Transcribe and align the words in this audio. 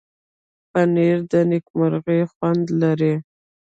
پنېر 0.71 1.17
د 1.31 1.33
نېکمرغۍ 1.49 2.21
خوند 2.31 2.65
لري. 2.81 3.13